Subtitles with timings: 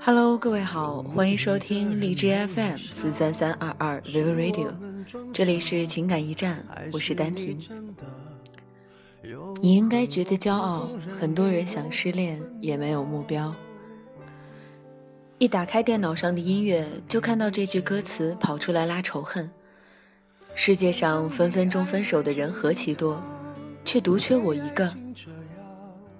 [0.00, 4.72] Hello，各位好，欢迎收听荔枝 FM 四三三二二 Vivo Radio，
[5.32, 7.58] 这里是情感驿站，我是丹婷。
[9.60, 13.54] 你应该觉得骄傲，很多人想失恋也没有目标。
[15.38, 19.50] 一打开电脑上的音乐，就看到这句歌词跑出来拉仇恨。
[20.54, 23.22] 世界上分分钟分手的人何其多，
[23.84, 24.92] 却独缺我一个。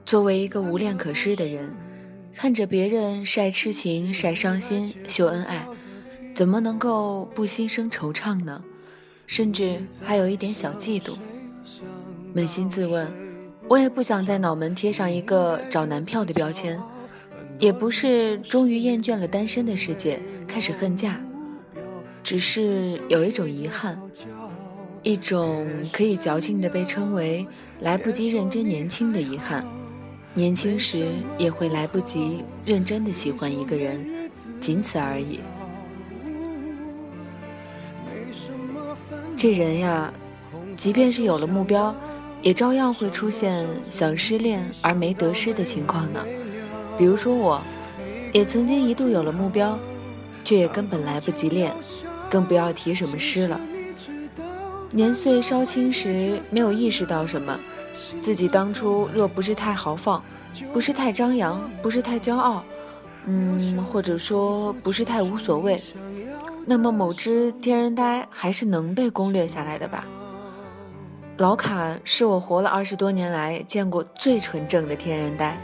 [0.08, 1.70] 作为一个无恋可失的人，
[2.34, 5.66] 看着别人晒痴情、晒伤心、秀恩爱，
[6.34, 8.64] 怎么能够不心生惆怅呢？
[9.26, 11.12] 甚至还有一点小嫉妒。
[12.34, 13.06] 扪心自问，
[13.68, 16.80] 我也不想在脑门贴上一个找男票的标签。
[17.58, 21.20] 也不是终于厌倦了单身的世界，开始恨嫁，
[22.22, 24.00] 只是有一种遗憾，
[25.02, 27.46] 一种可以矫情的被称为
[27.80, 29.62] 来不及认真年轻的遗憾。
[30.34, 35.40] 年轻时也会来不及认真的喜欢一个人，仅此而已。
[39.36, 40.12] 这人呀，
[40.76, 41.94] 即便是有了目标，
[42.42, 46.24] 也照样会出现想失恋而没得失的情况呢。
[46.96, 47.60] 比如说，我
[48.32, 49.78] 也曾经一度有了目标，
[50.44, 51.72] 却也根本来不及练，
[52.28, 53.60] 更不要提什么诗了。
[54.90, 57.58] 年岁稍轻时，没有意识到什么，
[58.20, 60.22] 自己当初若不是太豪放，
[60.72, 62.62] 不是太张扬，不是太骄傲，
[63.26, 65.80] 嗯，或者说不是太无所谓，
[66.66, 70.04] 那么某只天然呆还是能被攻略下来的吧。
[71.36, 75.56] 老卡是我活了二十多年来见过最纯正的天然呆。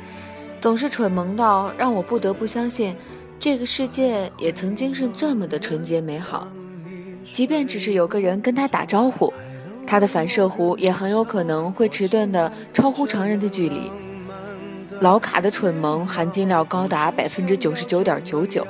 [0.61, 2.97] 总是蠢萌到让我不得不相信，
[3.39, 6.49] 这个世界也曾经是这么的纯洁美好。
[7.33, 9.31] 即便只是有个人跟他打招呼，
[9.87, 13.91] 他的反射弧也很有可能会迟钝的超乎常人的距离。
[15.01, 18.67] 老卡的蠢萌含金量高达百分之九十九点九九，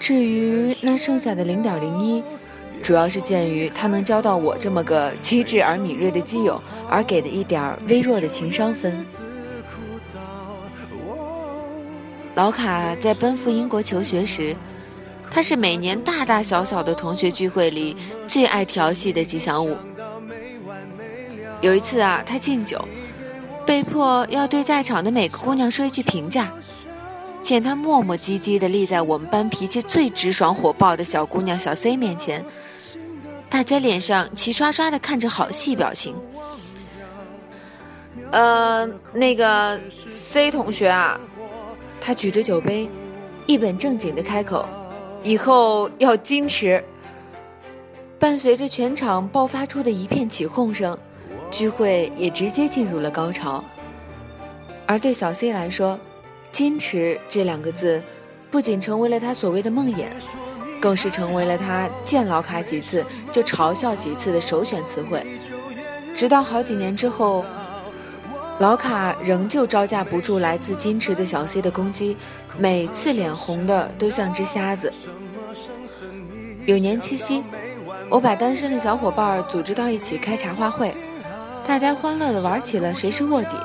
[0.00, 2.22] 至于那剩下的零点零一，
[2.82, 8.92] 主要是鉴于他能交到我这么个机智而敏锐的基友而给的一点微弱的情商分。
[12.34, 14.54] 老卡在奔赴英国求学时，
[15.30, 19.76] 他是每年大大小小的同学聚会里最爱调戏的吉祥物。
[21.60, 22.82] 有一次啊，他敬酒，
[23.66, 26.52] 被迫要对在场的每个姑娘说一句评价，
[27.42, 32.44] 见他磨磨唧唧的立在我们班脾气最直爽火爆的小姑娘小 C 面前，
[33.48, 36.14] 大家脸上齐刷刷的看着好戏表情。
[38.32, 41.18] 呃，那个 C 同学啊。
[41.98, 42.88] 他举着酒杯，
[43.46, 44.64] 一本正经的开口
[45.24, 46.84] ：“以后要矜持。”
[48.16, 50.96] 伴随着全场爆发出的一片起哄声，
[51.50, 53.64] 聚会也直接进入了高潮。
[54.86, 55.98] 而对小 C 来说
[56.52, 58.02] ，“矜持”这两个字，
[58.50, 60.06] 不仅成为了他所谓的梦魇，
[60.80, 65.26] 更是成为了他见老卡几次就嘲笑几次的首选词汇。
[66.14, 67.44] 直到好几年之后。
[68.58, 72.16] 老卡仍旧招架不住来自矜持的小 C 的攻击，
[72.56, 74.90] 每次脸红的都像只瞎子。
[76.64, 77.44] 有年七夕，
[78.08, 80.94] 我把单身的小伙伴组织到一起开茶话会，
[81.66, 83.56] 大家欢乐的玩起了谁是卧底。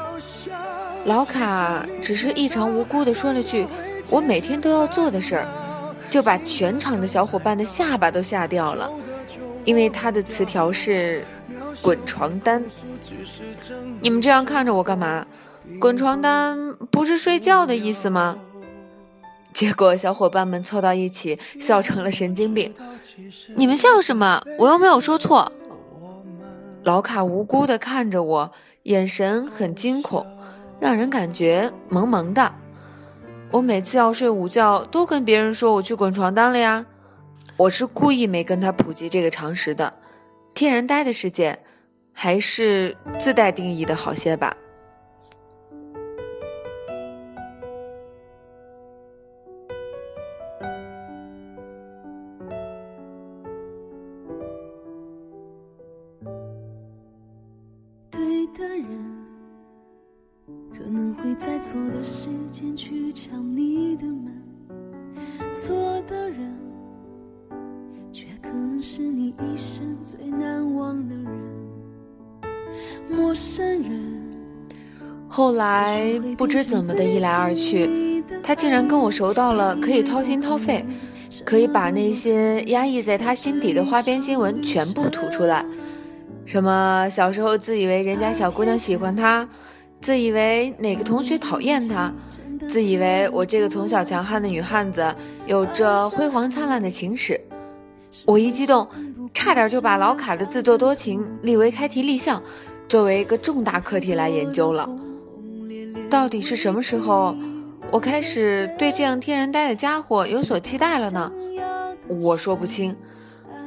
[1.05, 3.67] 老卡只是异常无辜的说了句
[4.09, 5.47] “我每天都要做的事儿”，
[6.09, 8.89] 就把全场的小伙伴的下巴都吓掉了，
[9.65, 11.23] 因为他的词条是。
[11.81, 12.63] 滚床单，
[14.01, 15.25] 你们这样看着我干嘛？
[15.79, 18.37] 滚床单不是睡觉的意思吗？
[19.51, 22.71] 结果小伙伴们凑到一起笑成了神经病。
[23.55, 24.43] 你们笑什么？
[24.59, 25.51] 我又没有说错。
[26.83, 28.51] 老卡无辜地看着我，
[28.83, 30.25] 眼神很惊恐，
[30.79, 32.51] 让人感觉萌萌的。
[33.51, 36.85] 我每次要睡午觉，都跟别人说我去滚床单了呀。
[37.57, 39.93] 我是故意没跟他普及这个常识的。
[40.53, 41.59] 天然呆的世界。
[42.13, 44.55] 还是自带定义的好些吧。
[58.53, 58.85] 的人，
[60.71, 64.31] 可能会在错的时间去敲你的门；
[65.53, 66.53] 错的人，
[68.11, 71.27] 却可能是你一生最难忘的人。
[73.09, 74.21] 陌生人。
[75.29, 80.85] 后来不知怎么的一来二去，他竟然跟我熟到了可以掏心掏肺，
[81.45, 85.65] 可以把那些压抑在他心底的花边新闻全部吐出来。
[86.51, 89.47] 什么小时候自以为人家小姑娘喜欢他，
[90.01, 92.13] 自以为哪个同学讨厌他，
[92.67, 95.15] 自以为我这个从小强悍的女汉子
[95.45, 97.39] 有着辉煌灿烂的情史。
[98.25, 98.85] 我一激动，
[99.33, 102.43] 差点就把老卡的自作多情立为开题立项，
[102.89, 104.89] 作为一个重大课题来研究了。
[106.09, 107.33] 到底是什么时候，
[107.89, 111.31] 我开始对这样天然呆的家伙有所期待了呢？
[112.19, 112.93] 我说不清。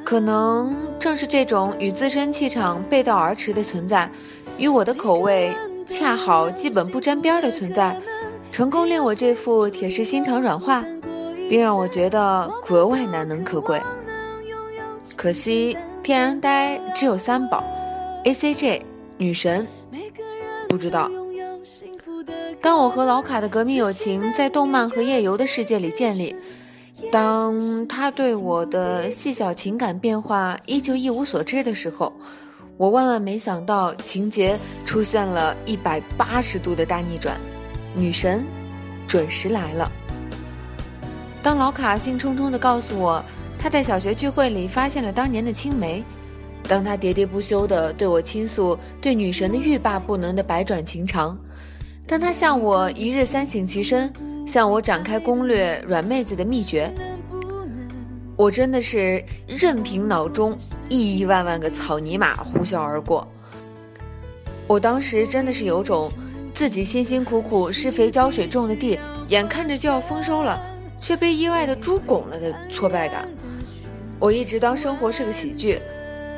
[0.05, 4.09] 可能正是这种与自身气场背道而驰的存在，
[4.59, 5.57] 与我的口味
[5.87, 7.99] 恰好基本不沾边的存在，
[8.53, 10.85] 成功令我这副铁石心肠软化，
[11.49, 13.81] 并让我觉得格外难能可贵。
[15.17, 17.65] 可惜天然呆只有三宝
[18.25, 18.85] ：A C J、
[19.17, 19.67] 女神。
[20.69, 21.11] 不知道，
[22.61, 26.37] 当我和老卡的革命友情在动漫和夜游的世界里建立。
[27.13, 32.13] 当他对我的细小情感变化依旧一无所知的时候，
[32.77, 37.37] 我万万没想到情节出现了一百八十度的大逆转，
[37.95, 38.45] 女神
[39.07, 39.91] 准时来了。
[41.41, 43.23] 当老卡兴冲冲地告诉我
[43.59, 46.03] 他在小学聚会里发现了当年的青梅，
[46.67, 51.39] 当他喋喋不休地对我倾诉对女神的欲罢不能的百转情长，
[52.09, 54.13] 当他向我一日三省其身。
[54.47, 56.93] 向我展开攻略软妹子的秘诀，
[58.37, 60.57] 我真的是任凭脑中
[60.89, 63.27] 亿亿万万个草泥马呼啸而过。
[64.67, 66.11] 我当时真的是有种
[66.53, 68.99] 自己辛辛苦苦施肥浇水种的地，
[69.29, 70.61] 眼看着就要丰收了，
[71.01, 73.29] 却被意外的猪拱了的挫败感。
[74.19, 75.81] 我一直当生活是个喜剧，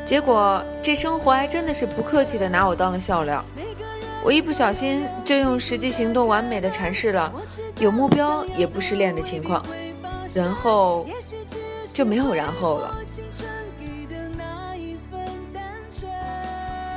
[0.05, 3.45] 结果这生活还真的是不客气的拿我当了笑料。
[4.27, 7.33] 我一不小心就用实际行动完美的阐释了
[7.79, 9.65] 有目标也不失恋的情况，
[10.35, 11.07] 然后
[11.93, 12.99] 就没有然后了。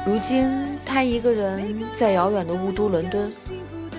[0.07, 0.49] 如今
[0.83, 3.31] 他一个人在遥远的雾都伦敦，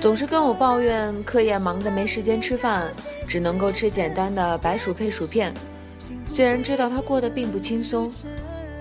[0.00, 2.91] 总是跟我抱怨课业忙得没时间吃饭，
[3.29, 5.55] 只能够吃简单的白薯配薯片。
[6.32, 8.12] 虽然知道他过得并不轻松，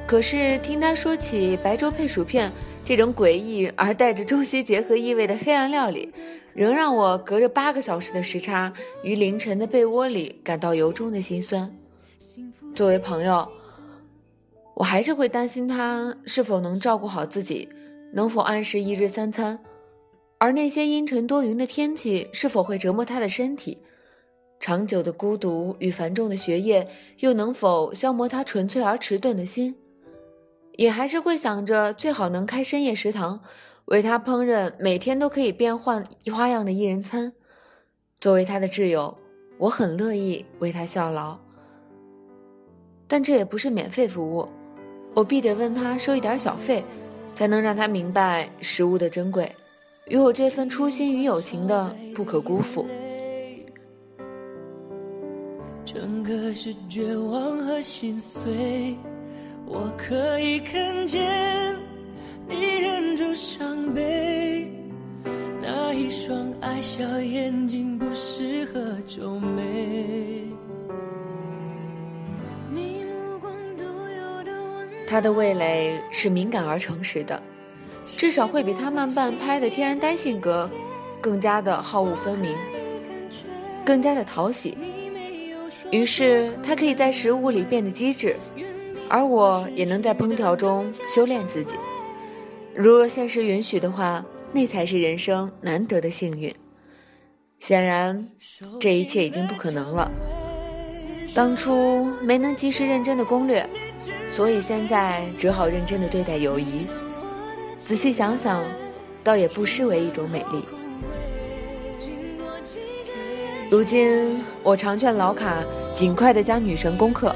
[0.08, 2.52] 可是听他说起白粥配薯片。
[2.84, 6.12] 这种诡异而带着中西结合意味的黑暗料理，
[6.54, 8.74] 仍让我隔着八个小时的时差，
[9.04, 11.72] 于凌晨的被窝里感到由衷的心酸。
[12.74, 13.48] 作为朋友，
[14.74, 17.70] 我还是会担心他是否能照顾好自己，
[18.12, 19.60] 能否按时一日三餐，
[20.40, 23.78] 而那些阴沉多云的天气是否会折磨他的身体，
[24.60, 26.88] 长久的孤独与繁重的学业
[27.20, 29.76] 又能否消磨他纯粹而迟钝的心。
[30.80, 33.42] 也还是会想着最好能开深夜食堂，
[33.88, 37.34] 为他烹饪每天都可以变换花样的一人餐。
[38.22, 39.14] 作为他的挚友，
[39.58, 41.38] 我很乐意为他效劳。
[43.10, 44.48] 但这也不是免费服务，
[45.14, 46.82] 我必得问他收一点小费，
[47.34, 49.54] 才能让他明白食物的珍贵，
[50.08, 52.88] 与我这份初心与友情的不可辜负。
[55.84, 58.96] 整个是绝望和心碎。
[59.72, 61.78] 我可以看见
[62.48, 64.68] 你忍住伤悲，
[65.62, 70.48] 那一双爱笑眼睛不适合皱眉。
[75.08, 77.40] 他的味蕾是敏感而诚实的，
[78.18, 80.68] 至少会比他慢半拍的天然呆性格
[81.22, 82.56] 更加的好恶分明，
[83.86, 84.76] 更加的讨喜。
[85.92, 88.36] 于是他可以在食物里变得机智。
[89.10, 91.76] 而我也能在烹调中修炼自己。
[92.76, 94.24] 如若现实允许的话，
[94.54, 96.54] 那才是人生难得的幸运。
[97.60, 98.30] 显然，
[98.80, 100.10] 这一切已经不可能了。
[101.34, 103.68] 当初没能及时认真的攻略，
[104.30, 106.88] 所以现在只好认真的对待友谊。
[107.84, 108.64] 仔细想想，
[109.24, 110.64] 倒也不失为一种美丽。
[113.70, 115.64] 如今，我常劝老卡
[115.94, 117.36] 尽快的将女神攻克。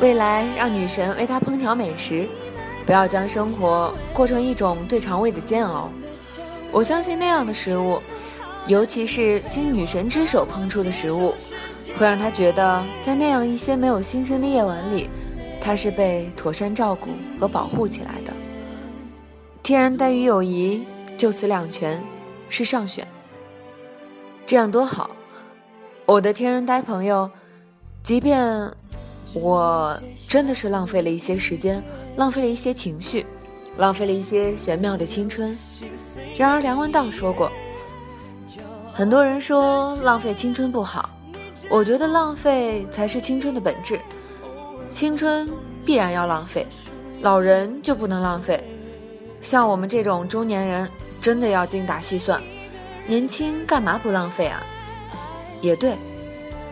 [0.00, 2.26] 未来让女神为他烹调美食，
[2.86, 5.90] 不要将生活过成一种对肠胃的煎熬。
[6.72, 8.00] 我相信那样的食物，
[8.66, 11.34] 尤其是经女神之手烹出的食物，
[11.98, 15.10] 会让他觉得在那样一些没有星星的夜晚里，
[15.60, 18.32] 他是被妥善照顾和保护起来的。
[19.62, 20.82] 天然呆与友谊
[21.18, 22.02] 就此两全，
[22.48, 23.06] 是上选。
[24.46, 25.10] 这样多好，
[26.06, 27.30] 我的天然呆朋友，
[28.02, 28.72] 即便。
[29.32, 31.82] 我真的是浪费了一些时间，
[32.16, 33.24] 浪费了一些情绪，
[33.76, 35.56] 浪费了一些玄妙的青春。
[36.36, 37.50] 然而梁文道说过，
[38.92, 41.08] 很多人说浪费青春不好，
[41.68, 44.00] 我觉得浪费才是青春的本质。
[44.90, 45.48] 青春
[45.84, 46.66] 必然要浪费，
[47.20, 48.62] 老人就不能浪费。
[49.40, 52.42] 像我们这种中年人，真的要精打细算。
[53.06, 54.62] 年轻干嘛不浪费啊？
[55.60, 55.96] 也对，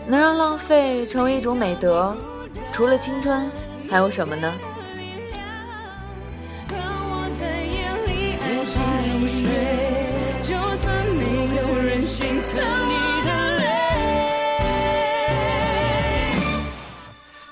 [0.07, 2.17] 能让浪费成为一种美德，
[2.73, 3.51] 除了青春，
[3.91, 4.53] 还有什么呢？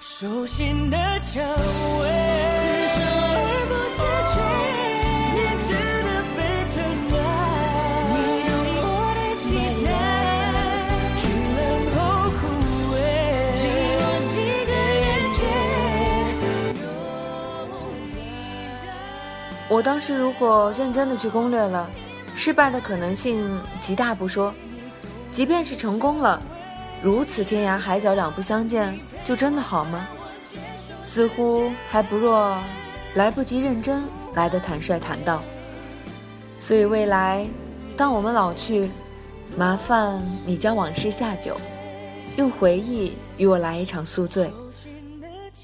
[0.00, 1.44] 手心的蔷
[2.00, 2.15] 薇。
[19.86, 21.88] 当时如果认真的去攻略了，
[22.34, 24.52] 失败的可能性极大不说，
[25.30, 26.42] 即便是成功了，
[27.00, 30.08] 如此天涯海角两不相见，就真的好吗？
[31.04, 32.60] 似乎还不若
[33.14, 34.02] 来不及认真
[34.34, 35.40] 来的坦率坦荡。
[36.58, 37.46] 所以未来，
[37.96, 38.90] 当我们老去，
[39.56, 41.56] 麻烦你将往事下酒，
[42.34, 44.52] 用回忆与我来一场宿醉。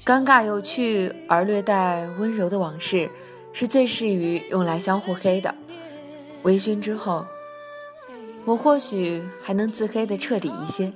[0.05, 3.09] 尴尬有趣而略带温柔的往事。
[3.53, 5.53] 是最适于用来相互黑的。
[6.41, 7.25] 微醺之后，
[8.43, 10.91] 我或许还能自黑的彻底一些。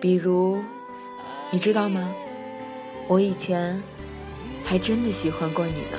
[0.00, 0.62] 比如，
[1.50, 2.14] 你知道吗？
[3.08, 3.82] 我以前
[4.64, 5.98] 还真的喜欢过你呢。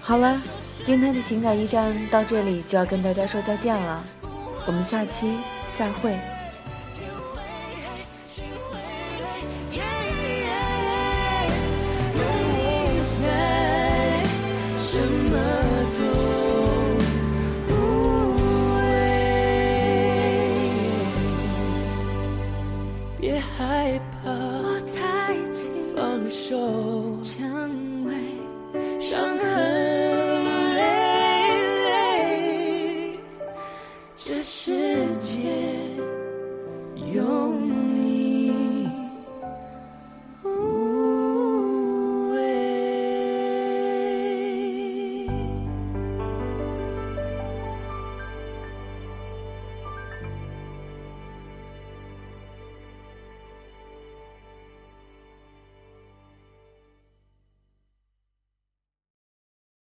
[0.00, 0.40] 好了，
[0.82, 4.02] 今天的情感驿站到这里就要跟大家说再见了，
[4.66, 5.36] 我们下期
[5.76, 6.18] 再会。